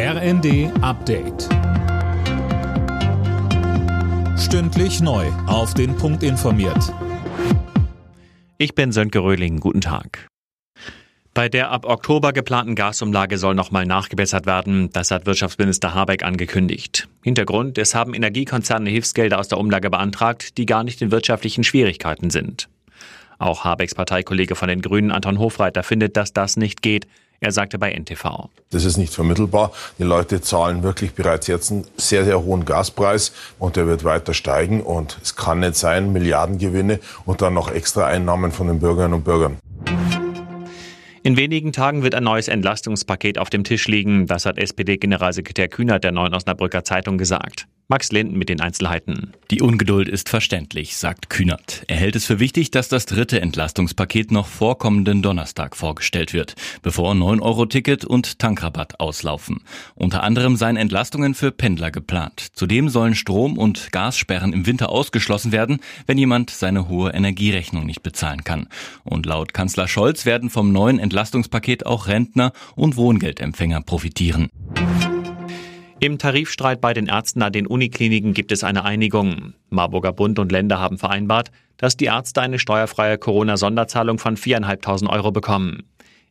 [0.00, 1.48] RND Update.
[4.38, 5.26] Stündlich neu.
[5.48, 6.94] Auf den Punkt informiert.
[8.58, 9.58] Ich bin Sönke Röhling.
[9.58, 10.28] Guten Tag.
[11.34, 14.90] Bei der ab Oktober geplanten Gasumlage soll nochmal nachgebessert werden.
[14.92, 17.08] Das hat Wirtschaftsminister Habeck angekündigt.
[17.24, 22.30] Hintergrund, es haben Energiekonzerne Hilfsgelder aus der Umlage beantragt, die gar nicht in wirtschaftlichen Schwierigkeiten
[22.30, 22.68] sind.
[23.38, 27.06] Auch Habecks Parteikollege von den Grünen Anton Hofreiter findet, dass das nicht geht.
[27.40, 28.48] Er sagte bei NTV.
[28.70, 29.70] Das ist nicht vermittelbar.
[29.98, 34.34] Die Leute zahlen wirklich bereits jetzt einen sehr, sehr hohen Gaspreis und der wird weiter
[34.34, 34.82] steigen.
[34.82, 39.24] Und es kann nicht sein, Milliardengewinne und dann noch extra Einnahmen von den Bürgerinnen und
[39.24, 39.58] Bürgern.
[41.22, 44.26] In wenigen Tagen wird ein neues Entlastungspaket auf dem Tisch liegen.
[44.26, 47.68] Das hat SPD-Generalsekretär Kühnert der Neuen Osnabrücker Zeitung gesagt.
[47.90, 49.32] Max Linden mit den Einzelheiten.
[49.50, 51.84] Die Ungeduld ist verständlich, sagt Kühnert.
[51.86, 56.54] Er hält es für wichtig, dass das dritte Entlastungspaket noch vor kommenden Donnerstag vorgestellt wird,
[56.82, 59.62] bevor 9-Euro-Ticket und Tankrabatt auslaufen.
[59.94, 62.48] Unter anderem seien Entlastungen für Pendler geplant.
[62.52, 68.02] Zudem sollen Strom- und Gassperren im Winter ausgeschlossen werden, wenn jemand seine hohe Energierechnung nicht
[68.02, 68.68] bezahlen kann.
[69.02, 74.50] Und laut Kanzler Scholz werden vom neuen Entlastungspaket auch Rentner und Wohngeldempfänger profitieren.
[76.00, 79.54] Im Tarifstreit bei den Ärzten an den Unikliniken gibt es eine Einigung.
[79.68, 85.32] Marburger Bund und Länder haben vereinbart, dass die Ärzte eine steuerfreie Corona-Sonderzahlung von 4.500 Euro
[85.32, 85.82] bekommen.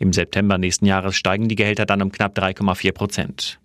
[0.00, 3.60] Im September nächsten Jahres steigen die Gehälter dann um knapp 3,4 Prozent.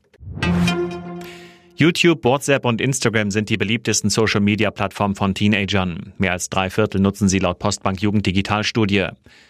[1.75, 6.13] YouTube, WhatsApp und Instagram sind die beliebtesten Social-Media-Plattformen von Teenagern.
[6.19, 9.07] Mehr als drei Viertel nutzen sie laut Postbank Jugend Digitalstudie.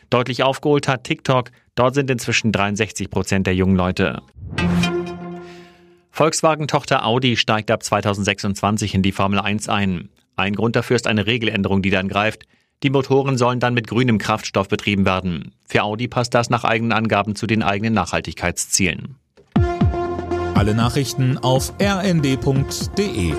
[0.10, 1.52] Deutlich aufgeholt hat TikTok.
[1.76, 4.22] Dort sind inzwischen 63 Prozent der jungen Leute.
[6.18, 10.10] Volkswagen-Tochter Audi steigt ab 2026 in die Formel 1 ein.
[10.36, 12.48] Ein Grund dafür ist eine Regeländerung, die dann greift.
[12.82, 15.54] Die Motoren sollen dann mit grünem Kraftstoff betrieben werden.
[15.68, 19.18] Für Audi passt das nach eigenen Angaben zu den eigenen Nachhaltigkeitszielen.
[20.56, 23.34] Alle Nachrichten auf rnd.de